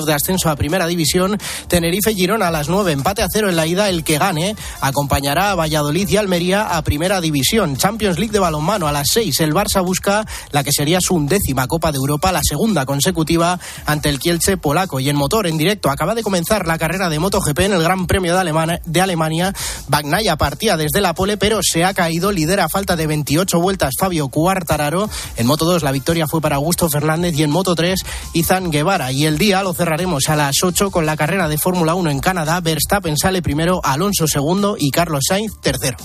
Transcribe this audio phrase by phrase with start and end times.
[0.00, 1.38] de ascenso a Primera División,
[1.68, 5.54] Tenerife-Girona a las 9, empate a cero en la ida, el que gane acompañará a
[5.54, 7.76] Valladolid y Almería a Primera División.
[7.76, 11.66] Champions League de balonmano a las 6, el Barça busca la que sería su undécima
[11.66, 14.98] Copa de Europa, la segunda consecutiva ante el Kielce polaco.
[14.98, 18.06] Y en motor, en directo, acaba de comenzar la carrera de MotoGP en el Gran
[18.06, 18.80] Premio de, Alemania.
[18.86, 19.52] De Alemania.
[19.88, 23.94] Bagnaya partía desde la pole, pero se ha caído, lidera a falta de 28 vueltas
[23.98, 25.10] Fabio Cuartararo.
[25.36, 28.00] En Moto 2 la victoria fue para Augusto Fernández y en Moto 3
[28.32, 29.12] Izan Guevara.
[29.12, 32.20] Y el día lo cerraremos a las 8 con la carrera de Fórmula 1 en
[32.20, 32.60] Canadá.
[32.60, 35.96] Verstappen sale primero, Alonso segundo y Carlos Sainz tercero.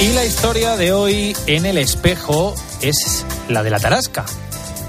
[0.00, 4.24] Y la historia de hoy en el espejo es la de la tarasca.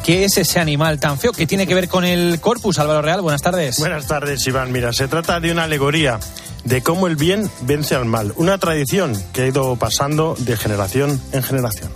[0.06, 1.34] ¿Qué es ese animal tan feo?
[1.34, 3.22] ¿Qué tiene que ver con el corpus, Álvaro Real?
[3.22, 3.78] Buenas tardes.
[3.78, 4.72] Buenas tardes, Iván.
[4.72, 6.18] Mira, se trata de una alegoría
[6.68, 8.34] de cómo el bien vence al mal.
[8.36, 11.90] Una tradición que ha ido pasando de generación en generación.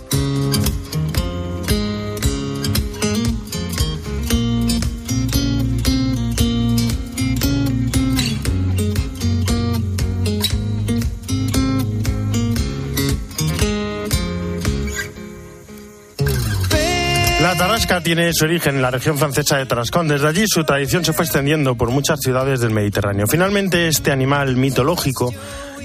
[18.02, 20.08] Tiene su origen en la región francesa de Tarascón.
[20.08, 23.26] Desde allí su tradición se fue extendiendo por muchas ciudades del Mediterráneo.
[23.26, 25.32] Finalmente, este animal mitológico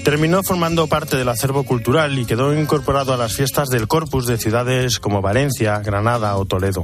[0.03, 4.37] terminó formando parte del acervo cultural y quedó incorporado a las fiestas del corpus de
[4.37, 6.83] ciudades como Valencia, Granada o Toledo.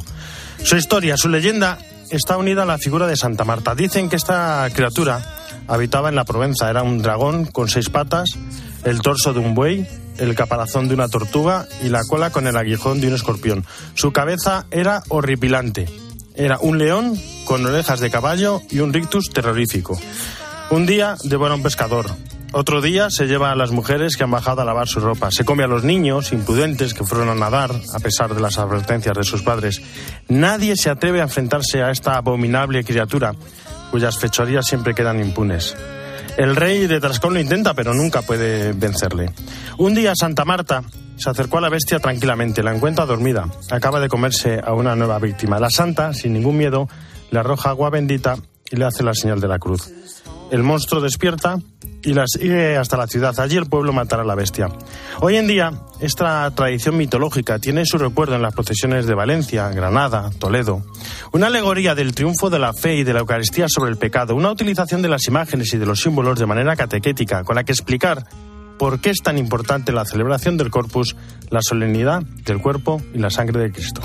[0.63, 3.75] Su historia, su leyenda, está unida a la figura de Santa Marta.
[3.75, 5.21] Dicen que esta criatura
[5.67, 6.69] habitaba en la Provenza.
[6.69, 8.29] Era un dragón con seis patas,
[8.83, 12.57] el torso de un buey, el caparazón de una tortuga y la cola con el
[12.57, 13.65] aguijón de un escorpión.
[13.93, 15.87] Su cabeza era horripilante.
[16.35, 19.99] Era un león con orejas de caballo y un rictus terrorífico.
[20.69, 22.07] Un día devora a un pescador.
[22.55, 25.31] Otro día se lleva a las mujeres que han bajado a lavar su ropa.
[25.31, 29.17] Se come a los niños imprudentes que fueron a nadar a pesar de las advertencias
[29.17, 29.81] de sus padres.
[30.27, 33.33] Nadie se atreve a enfrentarse a esta abominable criatura
[33.89, 35.75] cuyas fechorías siempre quedan impunes.
[36.37, 39.31] El rey de Trascón lo intenta, pero nunca puede vencerle.
[39.77, 40.83] Un día Santa Marta
[41.15, 45.19] se acercó a la bestia tranquilamente, la encuentra dormida, acaba de comerse a una nueva
[45.19, 45.59] víctima.
[45.59, 46.89] La santa, sin ningún miedo,
[47.29, 48.37] le arroja agua bendita
[48.71, 49.91] y le hace la señal de la cruz.
[50.49, 51.57] El monstruo despierta
[52.03, 53.39] y la sigue hasta la ciudad.
[53.39, 54.69] Allí el pueblo matará a la bestia.
[55.21, 60.29] Hoy en día, esta tradición mitológica tiene su recuerdo en las procesiones de Valencia, Granada,
[60.39, 60.83] Toledo.
[61.31, 64.35] Una alegoría del triunfo de la fe y de la Eucaristía sobre el pecado.
[64.35, 67.71] Una utilización de las imágenes y de los símbolos de manera catequética, con la que
[67.71, 68.25] explicar
[68.77, 71.15] por qué es tan importante la celebración del corpus,
[71.49, 74.01] la solemnidad del cuerpo y la sangre de Cristo.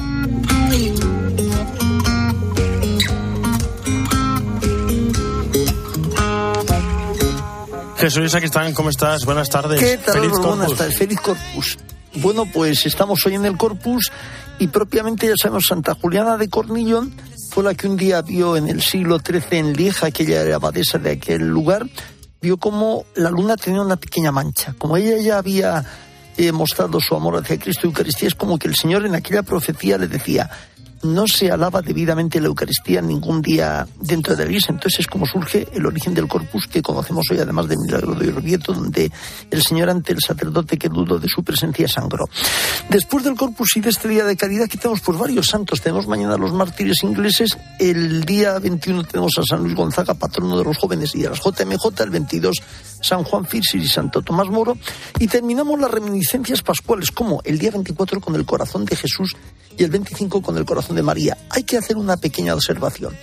[7.98, 9.25] Jesús, están, ¿cómo estás?
[9.25, 9.81] Buenas tardes.
[9.81, 10.14] ¿Qué tal?
[10.14, 10.78] Feliz Buenas Corpus.
[10.78, 11.78] tardes, feliz Corpus.
[12.14, 14.12] Bueno, pues estamos hoy en el Corpus
[14.60, 17.12] y propiamente ya sabemos, Santa Juliana de Cornillón
[17.50, 20.98] fue la que un día vio en el siglo XIII en Lieja, aquella era abadesa
[20.98, 21.86] de aquel lugar,
[22.41, 24.76] vio como la luna tenía una pequeña mancha.
[24.78, 25.84] Como ella ya había
[26.36, 29.42] eh, mostrado su amor hacia Cristo y Eucaristía, es como que el Señor en aquella
[29.42, 30.48] profecía le decía,
[31.03, 34.72] no se alaba debidamente la Eucaristía ningún día dentro de la iglesia.
[34.72, 38.28] Entonces es como surge el origen del corpus que conocemos hoy, además de Milagro de
[38.28, 39.10] Orvieto, donde
[39.50, 42.28] el Señor ante el sacerdote que dudó de su presencia sangró.
[42.88, 45.81] Después del corpus y de este día de caridad, que tenemos pues varios santos.
[45.81, 47.56] Tenemos mañana los mártires ingleses.
[47.78, 51.41] El día 21 tenemos a San Luis Gonzaga, patrono de los jóvenes y de las
[51.41, 52.00] JMJ.
[52.00, 52.56] El 22
[53.00, 54.76] San Juan Firsis y Santo Tomás Moro.
[55.19, 59.36] Y terminamos las reminiscencias pascuales, como el día 24 con el corazón de Jesús
[59.78, 61.39] y el 25 con el corazón de María.
[61.50, 63.16] Hay que hacer una pequeña observación.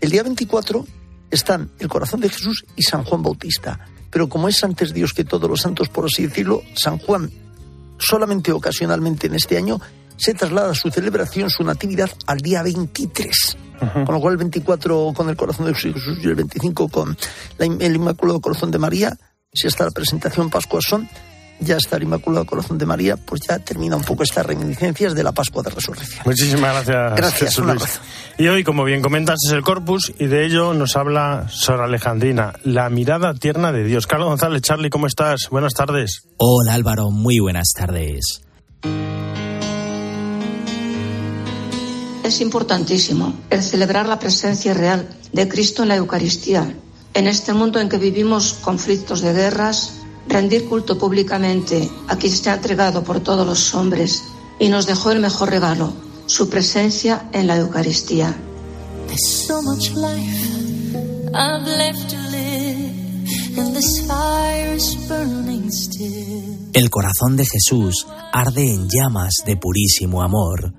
[0.00, 0.84] El día 24
[1.30, 3.80] están el corazón de Jesús y San Juan Bautista.
[4.10, 7.30] Pero como es antes Dios que todos los santos, por así decirlo, San Juan
[7.98, 9.80] solamente ocasionalmente en este año
[10.16, 13.56] se traslada su celebración, su natividad, al día 23.
[14.06, 17.16] Con lo cual el 24 con el corazón de Jesús y el 25 con
[17.58, 19.18] la- el Inmaculado Corazón de María,
[19.52, 21.08] si hasta la presentación Pascua son,
[21.60, 25.22] ya está el Inmaculado Corazón de María, pues ya termina un poco estas reminiscencias de
[25.22, 26.22] la Pascua de Resurrección.
[26.26, 27.82] Muchísimas gracias, Gracias, Jesús un Luis.
[27.82, 28.00] abrazo.
[28.38, 32.54] Y hoy, como bien comentas, es el Corpus y de ello nos habla Sor Alejandrina,
[32.64, 34.06] la mirada tierna de Dios.
[34.06, 35.48] Carlos González, Charlie, ¿cómo estás?
[35.50, 36.22] Buenas tardes.
[36.36, 38.40] Hola Álvaro, muy buenas tardes.
[42.24, 46.74] Es importantísimo el celebrar la presencia real de Cristo en la Eucaristía.
[47.12, 52.50] En este mundo en que vivimos conflictos de guerras, rendir culto públicamente a quien se
[52.50, 54.22] ha entregado por todos los hombres
[54.58, 55.92] y nos dejó el mejor regalo,
[56.26, 58.36] su presencia en la Eucaristía.
[66.72, 70.72] El corazón de Jesús arde en llamas de purísimo amor.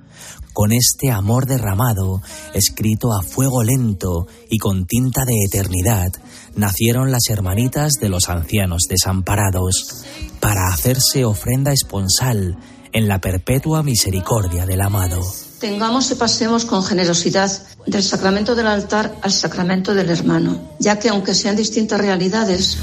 [0.56, 2.22] Con este amor derramado,
[2.54, 6.13] escrito a fuego lento y con tinta de eternidad,
[6.56, 10.06] nacieron las hermanitas de los ancianos desamparados,
[10.40, 12.57] para hacerse ofrenda esponsal
[12.94, 15.19] en la perpetua misericordia del amado.
[15.60, 17.51] Tengamos y pasemos con generosidad
[17.86, 22.78] del sacramento del altar al sacramento del hermano, ya que aunque sean distintas realidades,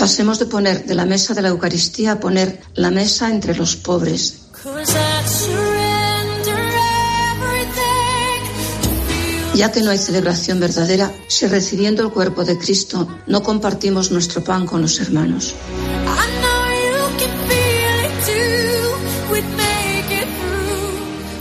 [0.00, 3.76] pasemos de poner de la mesa de la Eucaristía a poner la mesa entre los
[3.76, 4.40] pobres.
[9.54, 14.42] Ya que no hay celebración verdadera si recibiendo el cuerpo de Cristo no compartimos nuestro
[14.42, 15.54] pan con los hermanos.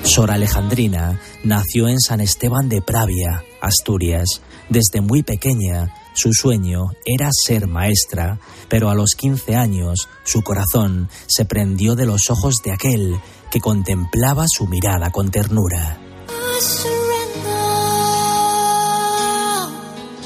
[0.04, 4.42] Sor Alejandrina nació en San Esteban de Pravia, Asturias.
[4.68, 8.38] Desde muy pequeña, su sueño era ser maestra,
[8.68, 13.60] pero a los 15 años su corazón se prendió de los ojos de aquel que
[13.60, 16.00] contemplaba su mirada con ternura.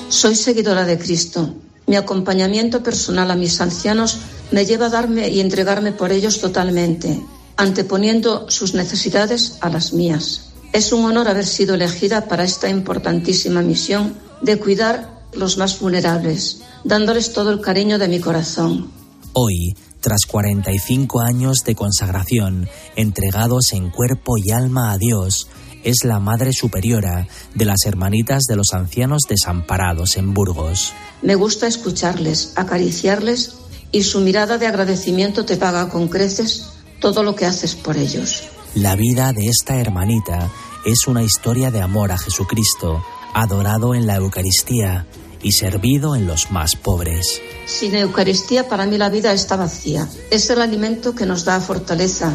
[0.08, 1.56] Soy seguidora de Cristo.
[1.88, 4.20] Mi acompañamiento personal a mis ancianos
[4.52, 7.22] me lleva a darme y entregarme por ellos totalmente
[7.58, 10.52] anteponiendo sus necesidades a las mías.
[10.74, 16.62] Es un honor haber sido elegida para esta importantísima misión de cuidar los más vulnerables,
[16.84, 18.92] dándoles todo el cariño de mi corazón.
[19.34, 19.76] Hoy,
[20.06, 25.48] tras 45 años de consagración, entregados en cuerpo y alma a Dios,
[25.84, 30.94] es la Madre Superiora de las Hermanitas de los Ancianos Desamparados en Burgos.
[31.24, 33.56] Me gusta escucharles, acariciarles
[33.92, 36.68] y su mirada de agradecimiento te paga con creces
[37.00, 38.44] todo lo que haces por ellos.
[38.76, 40.52] La vida de esta hermanita
[40.86, 43.04] es una historia de amor a Jesucristo,
[43.34, 45.08] adorado en la Eucaristía
[45.46, 47.40] y servido en los más pobres.
[47.68, 50.10] Sin Eucaristía para mí la vida está vacía.
[50.32, 52.34] Es el alimento que nos da fortaleza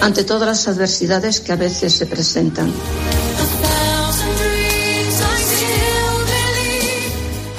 [0.00, 2.72] ante todas las adversidades que a veces se presentan.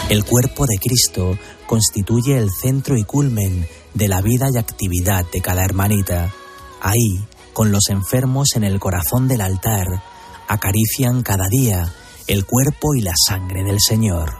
[0.09, 5.39] El cuerpo de Cristo constituye el centro y culmen de la vida y actividad de
[5.39, 6.33] cada hermanita.
[6.81, 10.03] Ahí, con los enfermos en el corazón del altar,
[10.49, 11.93] acarician cada día
[12.27, 14.33] el cuerpo y la sangre del Señor.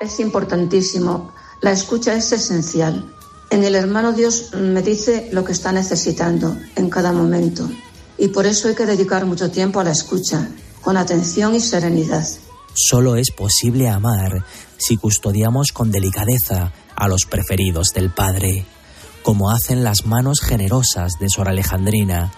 [0.00, 3.12] Es importantísimo, la escucha es esencial.
[3.50, 7.68] En el hermano Dios me dice lo que está necesitando en cada momento
[8.18, 10.48] y por eso hay que dedicar mucho tiempo a la escucha,
[10.80, 12.26] con atención y serenidad.
[12.74, 14.44] Solo es posible amar
[14.78, 18.66] si custodiamos con delicadeza a los preferidos del Padre
[19.22, 22.32] como hacen las manos generosas de Sor Alejandrina,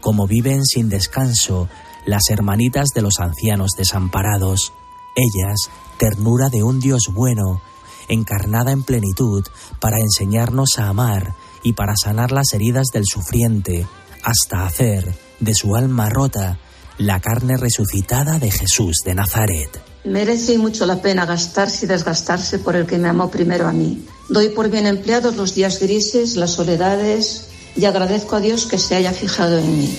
[0.00, 1.68] como viven sin descanso
[2.06, 4.72] las hermanitas de los ancianos desamparados,
[5.14, 7.60] ellas, ternura de un Dios bueno,
[8.08, 9.44] encarnada en plenitud
[9.80, 13.86] para enseñarnos a amar y para sanar las heridas del sufriente,
[14.22, 16.58] hasta hacer de su alma rota
[16.98, 19.80] la carne resucitada de Jesús de Nazaret.
[20.04, 24.06] Merece mucho la pena gastarse y desgastarse por el que me amó primero a mí.
[24.28, 28.96] Doy por bien empleados los días grises, las soledades y agradezco a Dios que se
[28.96, 29.98] haya fijado en mí.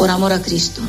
[0.00, 0.80] Por amor a Cristo.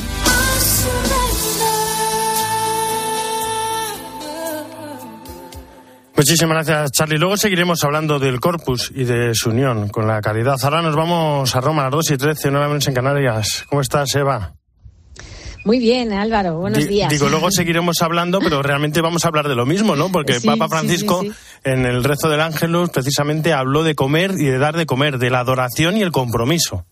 [6.16, 7.18] Muchísimas gracias, Charlie.
[7.18, 10.56] Luego seguiremos hablando del Corpus y de su unión con la caridad.
[10.64, 13.66] Ahora nos vamos a Roma a las 2 y 13, nueve menos en Canarias.
[13.68, 14.54] ¿Cómo estás, Eva?
[15.66, 17.10] Muy bien, Álvaro, buenos días.
[17.10, 20.10] Digo, luego seguiremos hablando, pero realmente vamos a hablar de lo mismo, ¿no?
[20.10, 21.22] Porque Papa Francisco,
[21.66, 25.32] en el rezo del Ángelus, precisamente habló de comer y de dar de comer, de
[25.32, 26.86] la adoración y el compromiso.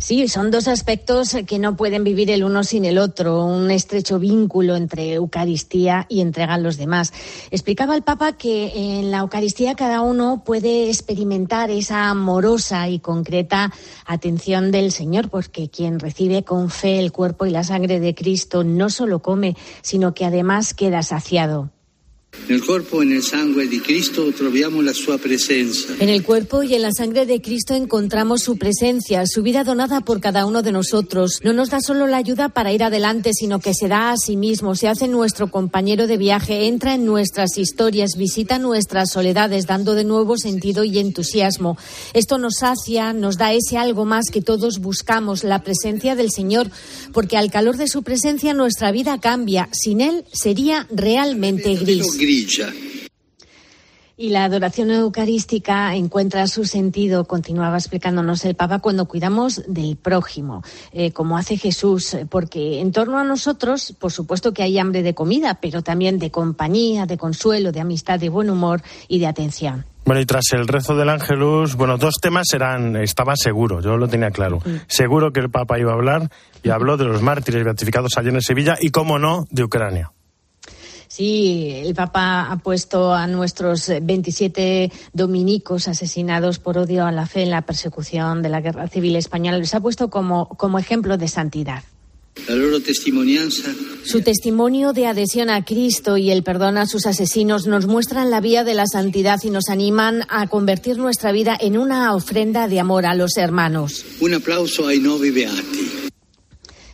[0.00, 4.18] Sí, son dos aspectos que no pueden vivir el uno sin el otro, un estrecho
[4.18, 7.12] vínculo entre Eucaristía y entrega a los demás.
[7.50, 13.74] Explicaba el Papa que en la Eucaristía cada uno puede experimentar esa amorosa y concreta
[14.06, 18.64] atención del Señor, porque quien recibe con fe el cuerpo y la sangre de Cristo
[18.64, 21.68] no solo come, sino que además queda saciado.
[22.32, 23.02] En el cuerpo
[23.82, 24.26] Cristo.
[26.00, 30.00] En el cuerpo y en la sangre de Cristo encontramos su presencia, su vida donada
[30.00, 31.40] por cada uno de nosotros.
[31.42, 34.36] No nos da solo la ayuda para ir adelante, sino que se da a sí
[34.36, 39.94] mismo, se hace nuestro compañero de viaje, entra en nuestras historias, visita nuestras soledades, dando
[39.94, 41.78] de nuevo sentido y entusiasmo.
[42.14, 46.70] Esto nos sacia, nos da ese algo más que todos buscamos, la presencia del Señor,
[47.12, 49.68] porque al calor de su presencia nuestra vida cambia.
[49.72, 52.19] Sin Él sería realmente gris.
[54.16, 60.62] Y la adoración eucarística encuentra su sentido, continuaba explicándonos el Papa, cuando cuidamos del prójimo,
[60.92, 65.14] eh, como hace Jesús, porque en torno a nosotros, por supuesto que hay hambre de
[65.14, 69.86] comida, pero también de compañía, de consuelo, de amistad, de buen humor y de atención.
[70.04, 74.06] Bueno, y tras el rezo del ángelus, bueno, dos temas eran, estaba seguro, yo lo
[74.06, 74.60] tenía claro.
[74.86, 76.30] Seguro que el Papa iba a hablar
[76.62, 80.12] y habló de los mártires beatificados ayer en Sevilla y, cómo no, de Ucrania.
[81.10, 87.42] Sí, el Papa ha puesto a nuestros 27 dominicos asesinados por odio a la fe
[87.42, 91.26] en la persecución de la guerra civil española, les ha puesto como, como ejemplo de
[91.26, 91.82] santidad.
[94.04, 98.40] Su testimonio de adhesión a Cristo y el perdón a sus asesinos nos muestran la
[98.40, 102.78] vía de la santidad y nos animan a convertir nuestra vida en una ofrenda de
[102.78, 104.04] amor a los hermanos.
[104.20, 106.09] Un aplauso ai novi beati.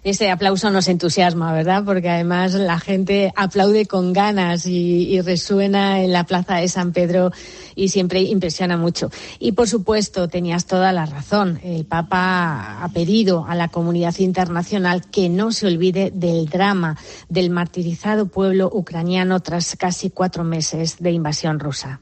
[0.07, 1.83] Ese aplauso nos entusiasma, ¿verdad?
[1.85, 7.33] Porque además la gente aplaude con ganas y, resuena en la plaza de San Pedro
[7.75, 9.11] y siempre impresiona mucho.
[9.41, 11.59] Y por supuesto, tenías toda la razón.
[11.65, 16.97] El Papa ha pedido a la comunidad internacional que no se olvide del drama
[17.29, 22.01] del martirizado pueblo ucraniano tras casi cuatro meses de invasión rusa.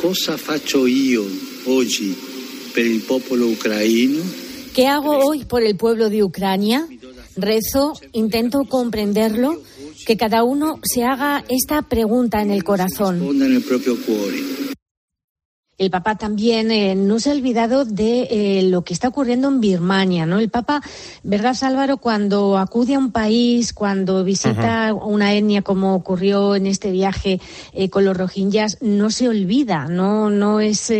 [0.00, 1.24] Cosa faccio io
[1.66, 2.16] oggi
[2.72, 4.43] per il popolo ucraino?
[4.74, 6.88] ¿Qué hago hoy por el pueblo de Ucrania?
[7.36, 9.62] Rezo, intento comprenderlo,
[10.04, 13.20] que cada uno se haga esta pregunta en el corazón.
[15.76, 19.60] El Papa también eh, no se ha olvidado de eh, lo que está ocurriendo en
[19.60, 20.38] Birmania, ¿no?
[20.38, 20.80] El Papa,
[21.24, 21.96] ¿verdad, Álvaro?
[21.96, 27.40] Cuando acude a un país, cuando visita una etnia como ocurrió en este viaje
[27.72, 30.30] eh, con los rohingyas, no se olvida, ¿no?
[30.30, 30.92] No es,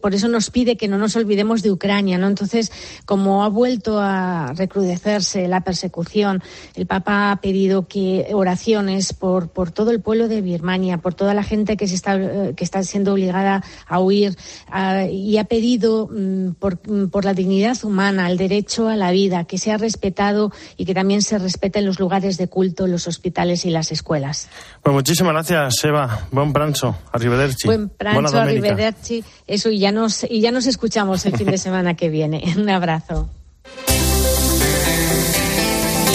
[0.00, 2.28] por eso nos pide que no nos olvidemos de Ucrania, ¿no?
[2.28, 2.70] Entonces,
[3.04, 6.44] como ha vuelto a recrudecerse la persecución,
[6.76, 11.34] el Papa ha pedido que oraciones por, por todo el pueblo de Birmania, por toda
[11.34, 16.48] la gente que se está, que está siendo obligada a huir y ha pedido mm,
[16.48, 20.94] mm, por, la dignidad humana, el derecho a la vida, que sea respetado y que
[20.94, 24.48] también se respete en los lugares de culto, los hospitales y las escuelas.
[24.82, 26.26] Pues muchísimas gracias, Eva.
[26.30, 26.96] Buen pranzo.
[27.12, 27.66] Arrivederci.
[27.66, 29.24] Buen pranzo, arrivederci.
[29.46, 32.42] Eso, y ya, nos, y ya nos escuchamos el fin de semana que viene.
[32.56, 33.28] Un abrazo.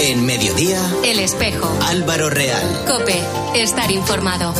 [0.00, 1.70] En mediodía, El Espejo.
[1.88, 2.62] Álvaro Real.
[2.86, 3.20] Cope,
[3.54, 4.54] estar informado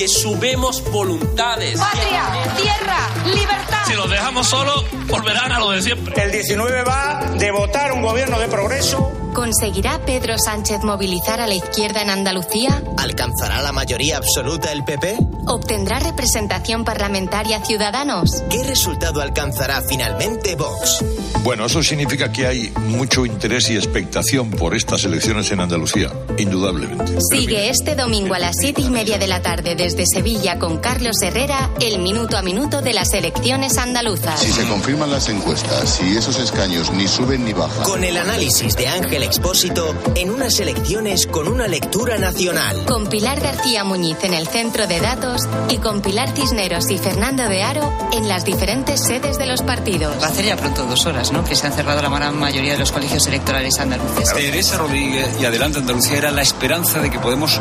[0.00, 1.78] que sumemos voluntades.
[1.78, 2.24] Patria,
[2.56, 3.84] tierra, libertad.
[3.86, 6.22] Si los dejamos solos, volverán a lo de siempre.
[6.22, 11.54] El 19 va de votar un gobierno de progreso ¿Conseguirá Pedro Sánchez movilizar a la
[11.54, 12.82] izquierda en Andalucía?
[12.98, 15.18] ¿Alcanzará la mayoría absoluta el PP?
[15.50, 18.30] ¿Obtendrá representación parlamentaria Ciudadanos?
[18.48, 21.04] ¿Qué resultado alcanzará finalmente Vox?
[21.42, 27.16] Bueno, eso significa que hay mucho interés y expectación por estas elecciones en Andalucía, indudablemente.
[27.32, 31.16] Sigue este domingo a las siete y media de la tarde desde Sevilla con Carlos
[31.20, 34.38] Herrera el minuto a minuto de las elecciones andaluzas.
[34.38, 37.82] Si se confirman las encuestas y esos escaños ni suben ni bajan.
[37.82, 42.84] Con el análisis de Ángel Expósito en unas elecciones con una lectura nacional.
[42.84, 47.48] Con Pilar García Muñiz en el centro de datos y con Pilar Cisneros y Fernando
[47.48, 50.20] de Aro en las diferentes sedes de los partidos.
[50.20, 51.44] Va a hacer ya pronto dos horas, ¿no?
[51.44, 54.32] Que se han cerrado la gran mayoría de los colegios electorales andaluces.
[54.32, 57.60] Teresa Rodríguez y Adelante Andalucía era la esperanza de que podemos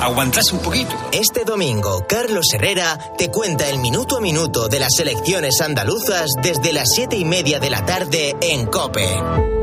[0.00, 0.94] aguantarse un poquito.
[1.12, 6.72] Este domingo, Carlos Herrera te cuenta el minuto a minuto de las elecciones andaluzas desde
[6.72, 9.59] las siete y media de la tarde en COPE.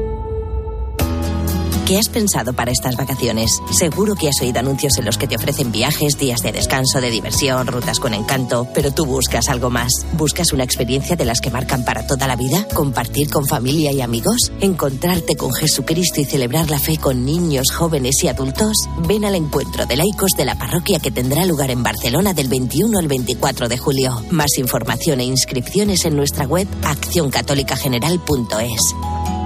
[1.87, 3.61] ¿Qué has pensado para estas vacaciones?
[3.71, 7.09] Seguro que has oído anuncios en los que te ofrecen viajes, días de descanso, de
[7.09, 9.93] diversión, rutas con encanto, pero tú buscas algo más.
[10.11, 12.67] ¿Buscas una experiencia de las que marcan para toda la vida?
[12.73, 14.51] ¿Compartir con familia y amigos?
[14.59, 18.75] ¿Encontrarte con Jesucristo y celebrar la fe con niños, jóvenes y adultos?
[19.07, 22.99] Ven al encuentro de laicos de la parroquia que tendrá lugar en Barcelona del 21
[22.99, 24.25] al 24 de julio.
[24.31, 29.36] Más información e inscripciones en nuestra web accioncatolicageneral.es.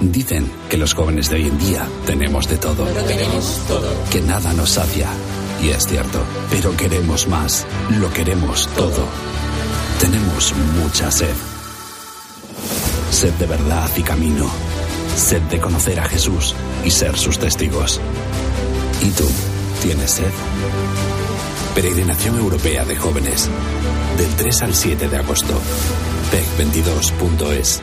[0.00, 2.84] Dicen que los jóvenes de hoy en día tenemos de todo.
[2.84, 3.88] tenemos todo.
[4.10, 5.08] Que nada nos sacia.
[5.62, 6.22] Y es cierto.
[6.50, 7.66] Pero queremos más.
[7.98, 9.06] Lo queremos todo.
[10.00, 11.34] Tenemos mucha sed.
[13.10, 14.48] Sed de verdad y camino.
[15.16, 18.00] Sed de conocer a Jesús y ser sus testigos.
[19.02, 19.28] ¿Y tú?
[19.82, 20.30] ¿Tienes sed?
[21.74, 23.48] Peregrinación Europea de Jóvenes.
[24.16, 25.60] Del 3 al 7 de agosto.
[26.30, 27.82] PEC22.es.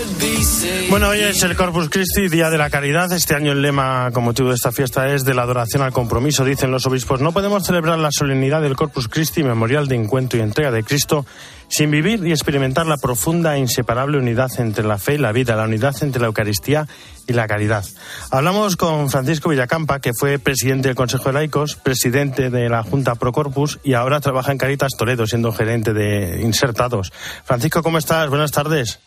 [0.89, 3.11] Bueno, hoy es el Corpus Christi, Día de la Caridad.
[3.11, 6.43] Este año el lema con motivo de esta fiesta es de la adoración al compromiso,
[6.43, 7.21] dicen los obispos.
[7.21, 11.25] No podemos celebrar la solemnidad del Corpus Christi, memorial de encuentro y entrega de Cristo,
[11.67, 15.55] sin vivir y experimentar la profunda e inseparable unidad entre la fe y la vida,
[15.55, 16.87] la unidad entre la Eucaristía
[17.27, 17.85] y la caridad.
[18.31, 23.15] Hablamos con Francisco Villacampa, que fue presidente del Consejo de Laicos, presidente de la Junta
[23.15, 27.13] Pro Corpus y ahora trabaja en Caritas Toledo, siendo gerente de Insertados.
[27.45, 28.27] Francisco, ¿cómo estás?
[28.29, 28.99] Buenas tardes.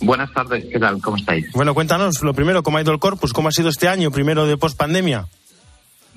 [0.00, 1.00] Buenas tardes, ¿qué tal?
[1.00, 1.50] ¿Cómo estáis?
[1.52, 3.32] Bueno, cuéntanos lo primero, ¿cómo ha ido el Corpus?
[3.32, 5.26] ¿Cómo ha sido este año, primero de pospandemia?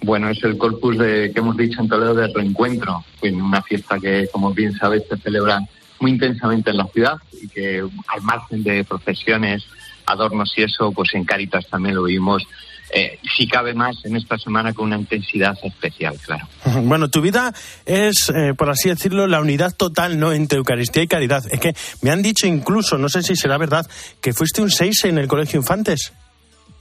[0.01, 3.99] Bueno, es el Corpus de, que hemos dicho en Toledo de reencuentro, en una fiesta
[3.99, 5.59] que, como bien sabéis, se celebra
[5.99, 9.65] muy intensamente en la ciudad y que al margen de procesiones,
[10.05, 12.43] adornos y eso, pues en Caritas también lo vimos
[12.91, 16.47] eh, si cabe más en esta semana con una intensidad especial, claro.
[16.83, 17.53] Bueno, tu vida
[17.85, 21.43] es, eh, por así decirlo, la unidad total no entre Eucaristía y caridad.
[21.51, 23.85] Es que me han dicho incluso, no sé si será verdad,
[24.21, 26.13] que fuiste un seis en el Colegio Infantes.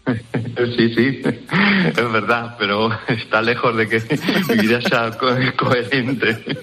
[0.76, 1.22] Sí, sí,
[1.88, 4.02] es verdad, pero está lejos de que
[4.48, 5.10] mi vida sea
[5.56, 6.58] coherente.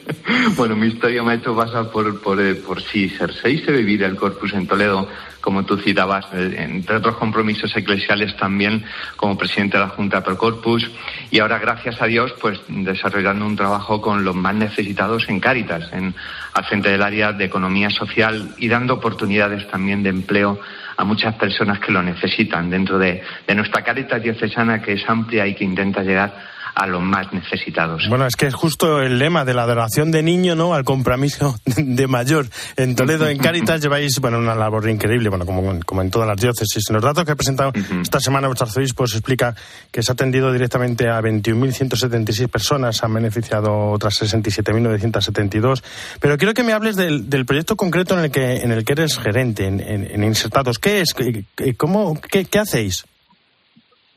[0.56, 3.72] Bueno, mi historia me ha hecho pasar por, por, eh, por sí, ser seis de
[3.72, 5.08] vivir el Corpus en Toledo,
[5.46, 8.84] como tú citabas, eh, entre otros compromisos eclesiales también
[9.16, 10.90] como presidente de la Junta Pro Corpus.
[11.30, 15.94] Y ahora, gracias a Dios, pues desarrollando un trabajo con los más necesitados en Cáritas,
[15.94, 16.16] en,
[16.52, 20.60] al frente del área de economía social y dando oportunidades también de empleo
[20.98, 22.72] a muchas personas que lo necesitan.
[22.72, 27.02] Dentro de, de nuestra Cáritas diocesana que es amplia y que intenta llegar a los
[27.02, 28.04] más necesitados.
[28.10, 30.74] Bueno, es que es justo el lema de la adoración de niño, ¿no?
[30.74, 32.48] Al compromiso de mayor.
[32.76, 36.38] En Toledo, en Cáritas, lleváis, bueno, una labor increíble, bueno, como, como en todas las
[36.38, 36.84] diócesis.
[36.90, 39.56] En los datos que he presentado esta semana vuestro arzobispo se explica
[39.92, 45.82] que se ha atendido directamente a 21.176 personas, han beneficiado otras 67.972.
[46.20, 48.94] Pero quiero que me hables del, del, proyecto concreto en el que, en el que
[48.94, 50.78] eres gerente, en, en, en Insertados.
[50.78, 51.16] ¿Qué es?
[51.78, 53.06] ¿Cómo, qué, qué hacéis?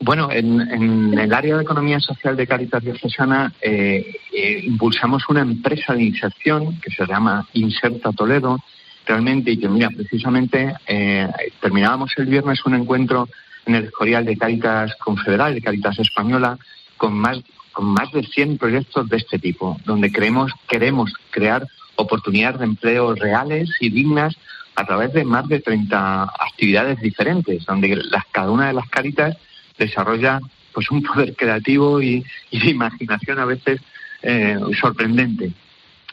[0.01, 5.41] Bueno, en, en, el área de economía social de Caritas Diocesana eh, eh, impulsamos una
[5.41, 8.59] empresa de inserción que se llama Inserta Toledo,
[9.05, 11.27] realmente, y que mira, precisamente eh,
[11.59, 13.27] terminábamos el viernes un encuentro
[13.65, 16.57] en el Escorial de Caritas Confederal, de Caritas Española,
[16.95, 17.39] con más,
[17.73, 23.15] con más de 100 proyectos de este tipo, donde creemos, queremos crear oportunidades de empleo
[23.15, 24.33] reales y dignas
[24.75, 29.35] a través de más de 30 actividades diferentes, donde las, cada una de las Caritas
[29.79, 30.39] desarrolla
[30.73, 33.81] pues un poder creativo y, y de imaginación a veces
[34.21, 35.51] eh, sorprendente.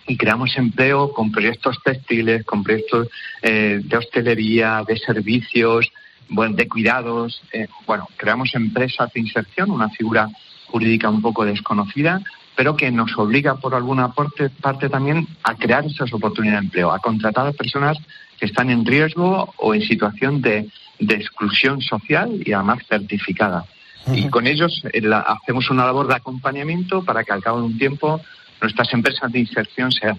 [0.08, 3.08] Y creamos empleo con proyectos textiles, con proyectos
[3.42, 5.90] eh, de hostelería, de servicios,
[6.28, 7.42] bueno, de cuidados.
[7.52, 10.28] Eh, bueno, creamos empresas de inserción, una figura
[10.68, 12.22] jurídica un poco desconocida,
[12.54, 16.92] pero que nos obliga por alguna parte, parte también a crear esas oportunidades de empleo,
[16.92, 17.98] a contratar a personas
[18.38, 20.68] que están en riesgo o en situación de,
[20.98, 23.64] de exclusión social y además certificada.
[24.12, 27.66] Y con ellos eh, la, hacemos una labor de acompañamiento para que al cabo de
[27.66, 28.20] un tiempo
[28.62, 30.18] nuestras empresas de inserción sean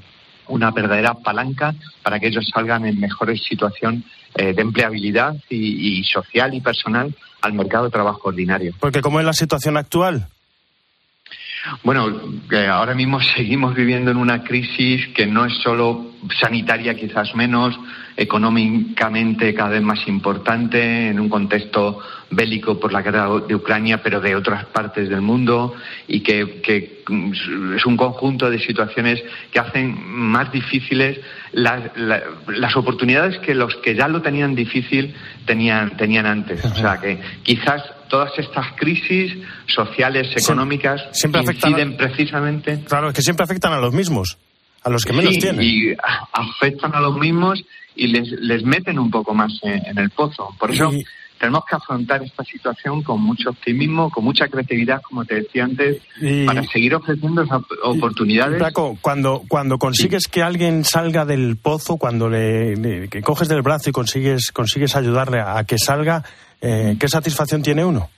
[0.50, 4.04] una verdadera palanca para que ellos salgan en mejor situación
[4.36, 8.74] eh, de empleabilidad y, y, social y personal al mercado de trabajo ordinario.
[8.80, 10.28] Porque ¿cómo es la situación actual?
[11.84, 12.08] Bueno,
[12.52, 17.78] eh, ahora mismo seguimos viviendo en una crisis que no es solo sanitaria, quizás menos,
[18.16, 24.20] económicamente cada vez más importante, en un contexto bélico por la guerra de Ucrania, pero
[24.20, 25.76] de otras partes del mundo,
[26.08, 27.04] y que, que
[27.76, 31.20] es un conjunto de situaciones que hacen más difíciles
[31.54, 36.64] las, las, las, oportunidades que los que ya lo tenían difícil tenían, tenían antes.
[36.66, 39.38] O sea que quizás todas estas crisis
[39.68, 42.84] sociales, económicas, siempre, siempre inciden a, precisamente.
[42.88, 44.38] Claro, es que siempre afectan a los mismos,
[44.88, 45.62] a los que menos sí, tienen.
[45.62, 45.94] Y
[46.32, 47.64] afectan a los mismos
[47.96, 50.56] y les, les meten un poco más en, en el pozo.
[50.58, 50.92] Por eso.
[50.94, 51.04] Y
[51.38, 56.02] tenemos que afrontar esta situación con mucho optimismo, con mucha creatividad, como te decía antes,
[56.22, 58.60] y, para seguir ofreciendo esas oportunidades.
[58.60, 60.32] Paco, cuando, cuando consigues sí.
[60.32, 64.96] que alguien salga del pozo, cuando le, le, que coges del brazo y consigues, consigues
[64.96, 66.24] ayudarle a, a que salga,
[66.62, 68.10] eh, ¿qué satisfacción tiene uno?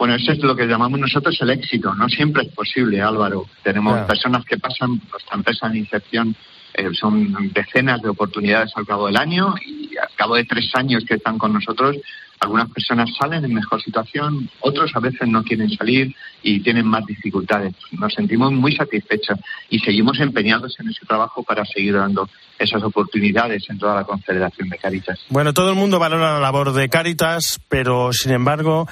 [0.00, 1.94] Bueno, eso es lo que llamamos nosotros el éxito.
[1.94, 3.44] No siempre es posible, Álvaro.
[3.62, 6.34] Tenemos personas que pasan, nuestra empresa de inserción
[6.72, 11.04] eh, son decenas de oportunidades al cabo del año y al cabo de tres años
[11.06, 11.98] que están con nosotros,
[12.40, 17.04] algunas personas salen en mejor situación, otros a veces no quieren salir y tienen más
[17.04, 17.74] dificultades.
[17.92, 22.26] Nos sentimos muy satisfechos y seguimos empeñados en ese trabajo para seguir dando
[22.58, 25.20] esas oportunidades en toda la Confederación de Caritas.
[25.28, 28.88] Bueno, todo el mundo valora la labor de Caritas, pero sin embargo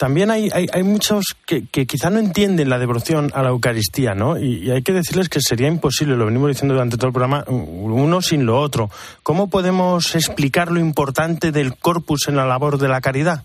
[0.00, 4.14] también hay, hay, hay muchos que, que, quizá no entienden la devoción a la Eucaristía,
[4.14, 4.38] ¿no?
[4.38, 7.44] Y, y, hay que decirles que sería imposible, lo venimos diciendo durante todo el programa,
[7.46, 8.88] uno sin lo otro.
[9.22, 13.44] ¿Cómo podemos explicar lo importante del corpus en la labor de la caridad?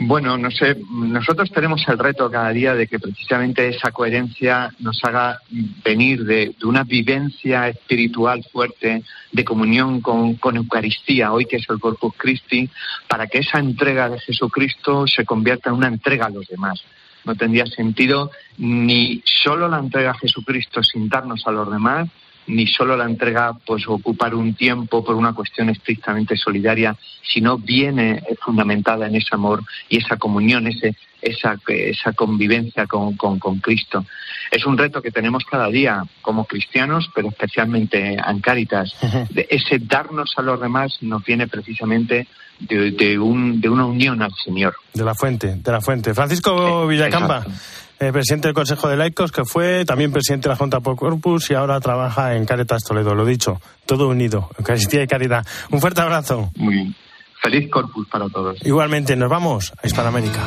[0.00, 5.02] Bueno, no sé, nosotros tenemos el reto cada día de que precisamente esa coherencia nos
[5.02, 5.40] haga
[5.84, 11.80] venir de, una vivencia espiritual fuerte, de comunión con, con, Eucaristía, hoy que es el
[11.80, 12.70] Corpus Christi,
[13.08, 16.80] para que esa entrega de Jesucristo se convierta en una entrega a los demás.
[17.24, 22.08] No tendría sentido ni solo la entrega a Jesucristo sin darnos a los demás,
[22.48, 28.22] ni solo la entrega pues ocupar un tiempo por una cuestión estrictamente solidaria, sino viene
[28.40, 34.04] fundamentada en ese amor y esa comunión, ese, esa, esa convivencia con, con, con, Cristo.
[34.50, 38.94] Es un reto que tenemos cada día como cristianos, pero especialmente en Cáritas.
[39.34, 42.26] Ese darnos a los demás nos viene precisamente
[42.60, 44.74] de, de, un, de una unión al Señor.
[44.94, 46.14] De la fuente, de la fuente.
[46.14, 47.38] Francisco Villacampa.
[47.38, 50.96] Exacto eh, presidente del Consejo de Laicos, que fue también presidente de la Junta por
[50.96, 53.14] Corpus y ahora trabaja en Caritas Toledo.
[53.14, 55.44] Lo dicho, todo unido, Eucaristía y Caridad.
[55.70, 56.50] Un fuerte abrazo.
[56.56, 56.94] Muy bien.
[57.42, 58.58] Feliz Corpus para todos.
[58.64, 60.40] Igualmente, nos vamos a Hispanoamérica.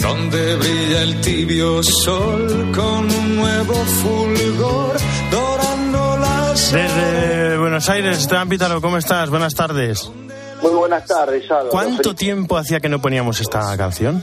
[0.00, 4.96] Donde brilla el tibio sol con un nuevo fulgor
[5.30, 7.33] dorando las Desde
[7.74, 9.30] Buenos Aires, Esteban Pítaro, ¿cómo estás?
[9.30, 10.08] Buenas tardes.
[10.62, 11.70] Muy buenas tardes, Álvaro.
[11.70, 14.22] ¿Cuánto tiempo hacía que no poníamos esta canción?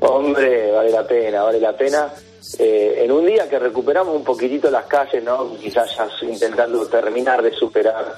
[0.00, 2.12] Hombre, vale la pena, vale la pena.
[2.58, 5.56] Eh, en un día que recuperamos un poquitito las calles, ¿no?
[5.56, 8.14] Quizás ya intentando terminar de superar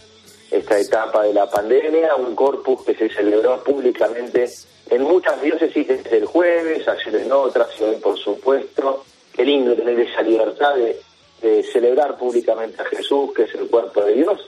[0.51, 4.51] esta etapa de la pandemia, un corpus que se celebró públicamente
[4.91, 9.05] en muchas diócesis desde el jueves, ayer en otras y hoy por supuesto.
[9.33, 11.01] Qué lindo tener esa libertad de,
[11.43, 14.41] de celebrar públicamente a Jesús, que es el cuerpo de Dios,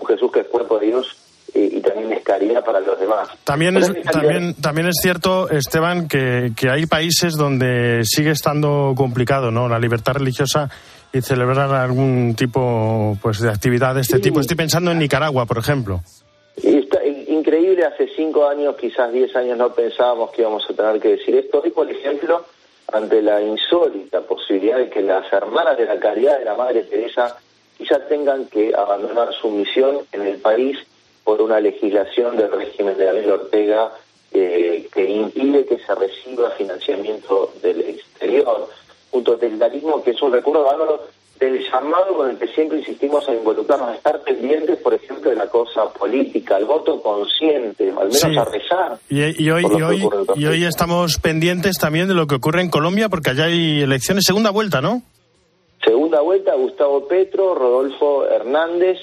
[0.00, 1.16] un Jesús que es cuerpo de Dios
[1.54, 3.28] y, y, también es caridad para los demás.
[3.44, 9.50] También es, también, también es cierto, Esteban, que, que hay países donde sigue estando complicado,
[9.50, 9.68] ¿no?
[9.68, 10.70] La libertad religiosa
[11.12, 14.22] y celebrar algún tipo pues de actividad de este sí.
[14.22, 14.40] tipo.
[14.40, 16.00] Estoy pensando en Nicaragua, por ejemplo.
[16.62, 21.00] Y está increíble, hace cinco años, quizás diez años, no pensábamos que íbamos a tener
[21.00, 21.62] que decir esto.
[21.62, 22.44] Hoy, por ejemplo,
[22.92, 27.36] ante la insólita posibilidad de que las hermanas de la caridad de la Madre Teresa
[27.80, 30.76] quizás tengan que abandonar su misión en el país
[31.24, 33.90] por una legislación del régimen de Daniel Ortega
[34.32, 38.68] eh, que impide que se reciba financiamiento del exterior.
[39.12, 41.06] Un totalitarismo que es un recurso bárbaro
[41.38, 45.36] del llamado con el que siempre insistimos a involucrarnos, a estar pendientes, por ejemplo, de
[45.36, 48.36] la cosa política, al voto consciente, al menos sí.
[48.36, 48.98] a rezar.
[49.08, 52.68] Y, y hoy, y, hoy, y hoy estamos pendientes también de lo que ocurre en
[52.68, 55.02] Colombia, porque allá hay elecciones, segunda vuelta, ¿no?
[55.84, 58.98] Segunda vuelta, Gustavo Petro, Rodolfo Hernández.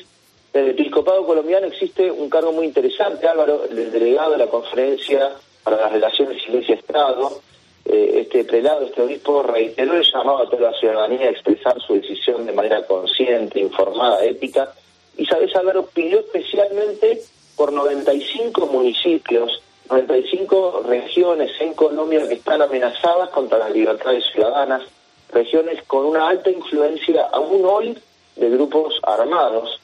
[0.53, 5.31] En el episcopado colombiano existe un cargo muy interesante, Álvaro, el delegado de la Conferencia
[5.63, 7.41] para las Relaciones Iglesia-Estado.
[7.83, 11.95] Eh, este prelado, este obispo, reiteró el llamado a toda la ciudadanía a expresar su
[11.95, 14.71] decisión de manera consciente, informada, ética.
[15.17, 15.85] Y, ¿sabes, Álvaro?
[15.87, 17.21] Pidió especialmente
[17.55, 24.83] por 95 municipios, 95 regiones en Colombia que están amenazadas contra las libertades ciudadanas,
[25.29, 27.97] regiones con una alta influencia aún hoy
[28.35, 29.79] de grupos armados,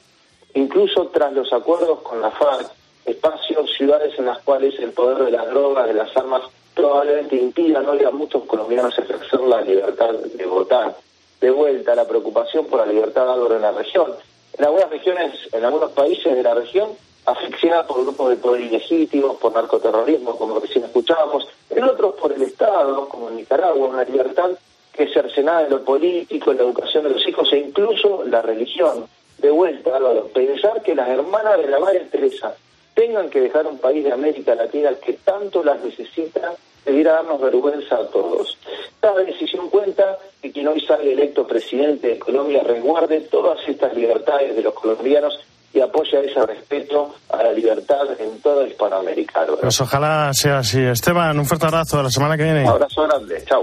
[0.54, 2.70] incluso tras los acuerdos con la FARC,
[3.04, 6.42] espacios, ciudades en las cuales el poder de las drogas, de las armas,
[6.74, 10.96] probablemente impida no a muchos colombianos ejercer la libertad de votar.
[11.40, 14.14] De vuelta, la preocupación por la libertad de en la región.
[14.56, 16.90] En algunas regiones, en algunos países de la región,
[17.26, 22.42] asfixiada por grupos de poder ilegítimos, por narcoterrorismo, como recién escuchábamos, en otros por el
[22.42, 24.50] Estado, como en Nicaragua, una libertad
[24.96, 29.06] que cercenada en lo político, en la educación de los hijos e incluso la religión.
[29.38, 32.54] De vuelta, Álvaro, pensar que las hermanas de la Madre Teresa
[32.94, 36.54] tengan que dejar un país de América Latina que tanto las necesita,
[36.84, 38.56] debiera darnos vergüenza a todos.
[39.00, 44.54] Cada decisión cuenta que quien hoy sale electo presidente de Colombia resguarde todas estas libertades
[44.54, 45.38] de los colombianos
[45.72, 49.40] y apoya ese respeto a la libertad en toda Hispanoamérica.
[49.40, 49.62] Álvaro.
[49.62, 50.80] Pues ojalá sea así.
[50.80, 51.98] Esteban, un fuerte abrazo.
[51.98, 52.62] A la semana que viene.
[52.62, 53.42] Un abrazo grande.
[53.44, 53.62] Chao.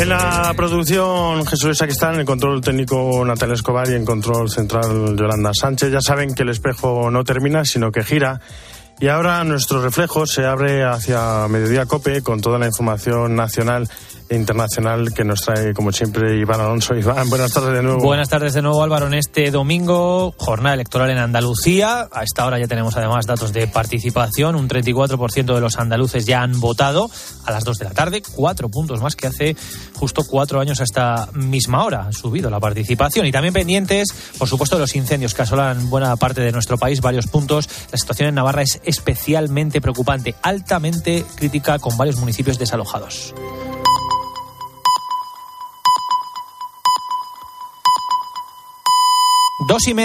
[0.00, 5.14] En la producción Jesús Saquistán, en el control técnico Natalia Escobar y en control central
[5.14, 5.92] Yolanda Sánchez.
[5.92, 8.40] Ya saben que el espejo no termina, sino que gira
[8.98, 13.90] Y ahora nuestro reflejo se abre hacia Mediodía Cope con toda la información nacional
[14.30, 16.94] internacional que nos trae, como siempre, Iván Alonso.
[16.94, 18.00] Iván, buenas tardes de nuevo.
[18.00, 19.06] Buenas tardes de nuevo, Álvaro.
[19.08, 22.08] En este domingo, jornada electoral en Andalucía.
[22.12, 24.54] A esta hora ya tenemos además datos de participación.
[24.54, 27.10] Un 34% de los andaluces ya han votado
[27.44, 28.22] a las 2 de la tarde.
[28.34, 29.56] Cuatro puntos más que hace
[30.00, 32.06] justo cuatro años a esta misma hora.
[32.08, 33.26] Ha subido la participación.
[33.26, 34.08] Y también pendientes,
[34.38, 37.68] por supuesto, de los incendios que asolan buena parte de nuestro país, varios puntos.
[37.92, 43.34] La situación en Navarra es especialmente preocupante, altamente crítica, con varios municipios desalojados.
[49.68, 49.98] Dos y media.